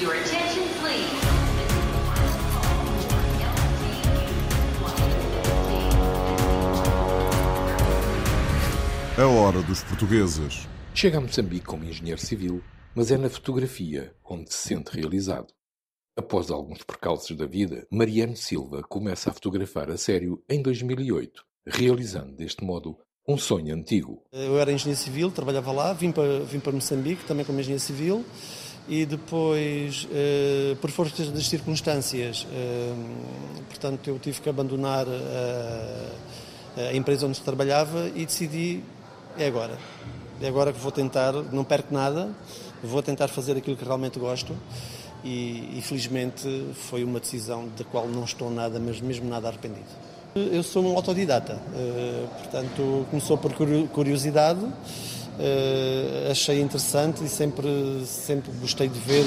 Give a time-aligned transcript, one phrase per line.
[0.00, 1.08] Your attention, please.
[9.16, 10.66] A hora dos portugueses.
[10.92, 12.60] Chega a Moçambique como engenheiro civil,
[12.92, 15.54] mas é na fotografia onde se sente realizado.
[16.16, 22.34] Após alguns percalços da vida, Mariano Silva começa a fotografar a sério em 2008, realizando
[22.34, 24.24] deste modo um sonho antigo.
[24.32, 28.24] Eu era engenheiro civil, trabalhava lá, vim para, vim para Moçambique também como engenheiro civil
[28.88, 32.92] e depois, eh, por força das circunstâncias, eh,
[33.68, 38.82] portanto, eu tive que abandonar a, a empresa onde trabalhava e decidi,
[39.38, 39.78] é agora.
[40.40, 42.30] É agora que vou tentar, não perco nada,
[42.82, 44.54] vou tentar fazer aquilo que realmente gosto
[45.24, 49.86] e, felizmente foi uma decisão da qual não estou nada, mas mesmo nada arrependido.
[50.34, 53.52] Eu sou um autodidata, eh, portanto, começou por
[53.88, 54.66] curiosidade,
[55.38, 59.24] eh, achei interessante e sempre, sempre gostei de ver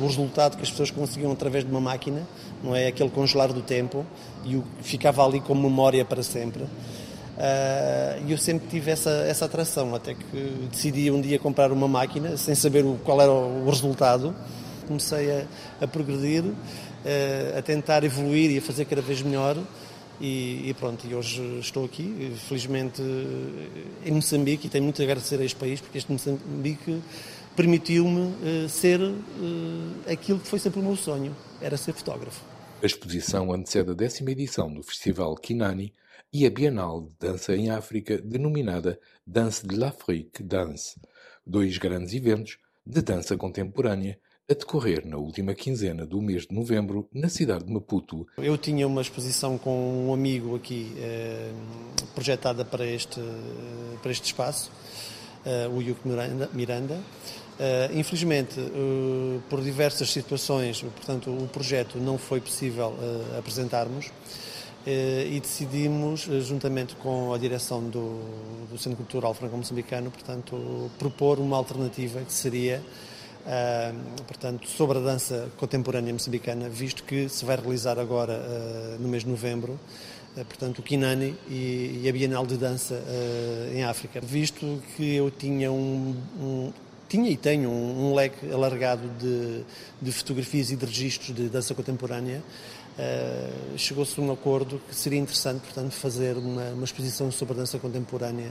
[0.00, 2.26] o resultado que as pessoas conseguiam através de uma máquina,
[2.62, 4.04] não é aquele congelar do tempo,
[4.44, 6.64] e ficava ali como memória para sempre.
[7.38, 11.88] Eh, e eu sempre tive essa, essa atração, até que decidi um dia comprar uma
[11.88, 14.34] máquina, sem saber qual era o resultado.
[14.86, 15.44] Comecei a,
[15.84, 16.44] a progredir,
[17.56, 19.56] a tentar evoluir e a fazer cada vez melhor.
[20.20, 23.00] E, e, pronto, e hoje estou aqui, felizmente
[24.04, 27.00] em Moçambique, e tenho muito a agradecer a este país, porque este Moçambique
[27.54, 29.14] permitiu-me uh, ser uh,
[30.10, 32.44] aquilo que foi sempre o meu sonho, era ser fotógrafo.
[32.80, 35.92] A exposição antecede a décima edição do Festival Kinani
[36.32, 41.00] e a Bienal de Dança em África, denominada Danse de l'Afrique Dance,
[41.46, 44.18] dois grandes eventos de dança contemporânea
[44.50, 48.26] a decorrer na última quinzena do mês de novembro na cidade de Maputo.
[48.38, 51.52] Eu tinha uma exposição com um amigo aqui eh,
[52.14, 53.20] projetada para este,
[54.00, 54.72] para este espaço,
[55.44, 56.48] eh, o Yuko Miranda.
[56.54, 56.94] Miranda.
[57.58, 62.94] Uh, infelizmente, uh, por diversas situações, portanto, o projeto não foi possível
[63.36, 64.12] apresentarmos
[64.86, 68.22] e decidimos, juntamente com a direção do,
[68.70, 72.80] do Centro Cultural Franco-Moçambicano, portanto, propor uma alternativa que seria
[73.48, 79.08] Uh, portanto, sobre a dança contemporânea moçambicana, visto que se vai realizar agora, uh, no
[79.08, 79.80] mês de novembro,
[80.36, 83.02] uh, portanto, o Kinani e, e, a Bienal de Dança
[83.74, 84.20] em África.
[84.20, 86.72] Visto que eu tinha um, um
[87.08, 89.64] tinha e tenho um, um leque alargado de,
[90.02, 92.42] de, fotografias e de registros de dança contemporânea,
[93.78, 97.78] chegou-se a um acordo que seria interessante, portanto, fazer uma, uma exposição sobre a dança
[97.78, 98.50] contemporânea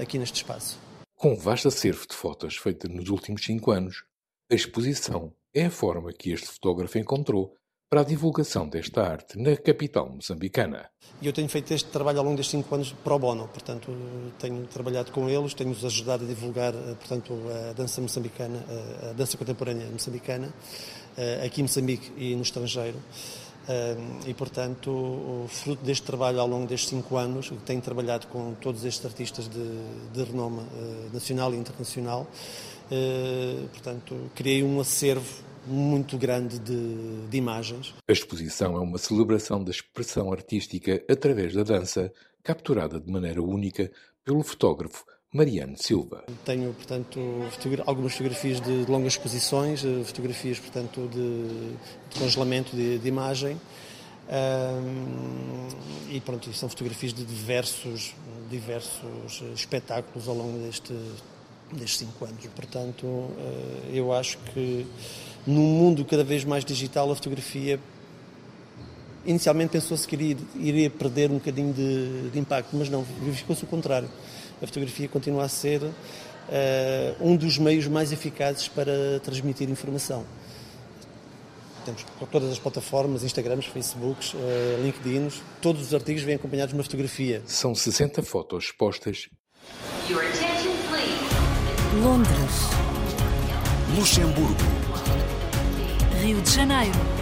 [0.00, 0.76] aqui neste espaço.
[1.22, 4.02] Com um vasto acervo de fotos feita nos últimos cinco anos,
[4.50, 7.56] a exposição é a forma que este fotógrafo encontrou
[7.88, 10.90] para a divulgação desta arte na capital moçambicana.
[11.22, 13.92] Eu tenho feito este trabalho ao longo destes cinco anos pro bono, portanto
[14.40, 18.58] tenho trabalhado com eles, tenho-os ajudado a divulgar portanto, a dança moçambicana,
[19.08, 20.52] a dança contemporânea moçambicana,
[21.16, 22.98] eh, aqui em Moçambique e no estrangeiro
[24.26, 28.84] e, portanto, o fruto deste trabalho ao longo destes cinco anos, tenho trabalhado com todos
[28.84, 29.64] estes artistas de,
[30.12, 32.26] de renome uh, nacional e internacional,
[32.90, 37.94] uh, portanto, criei um acervo muito grande de, de imagens.
[38.08, 42.12] A exposição é uma celebração da expressão artística através da dança,
[42.42, 43.90] capturada de maneira única
[44.24, 46.24] pelo fotógrafo Mariano Silva.
[46.44, 47.18] Tenho, portanto,
[47.86, 51.72] algumas fotografias de longas exposições, eh, fotografias, portanto, de,
[52.10, 53.58] de congelamento de, de imagem.
[54.28, 55.68] Um,
[56.10, 58.14] e pronto, são fotografias de diversos,
[58.50, 60.94] diversos espetáculos ao longo deste,
[61.72, 62.44] destes cinco anos.
[62.54, 64.86] Portanto, eh, eu acho que
[65.46, 67.80] num mundo cada vez mais digital, a fotografia
[69.24, 73.66] inicialmente pensou-se que iria, iria, perder um bocadinho de, de impacto, mas não, verificou-se o
[73.66, 74.08] contrário
[74.62, 75.92] a fotografia continua a ser uh,
[77.20, 80.24] um dos meios mais eficazes para transmitir informação.
[81.84, 84.38] Temos todas as plataformas, Instagrams, Facebooks, uh,
[84.82, 87.42] LinkedIns, todos os artigos vêm acompanhados de uma fotografia.
[87.44, 89.28] São 60 fotos expostas.
[92.02, 92.52] Londres.
[93.96, 94.54] Luxemburgo.
[96.22, 97.21] Rio de Janeiro.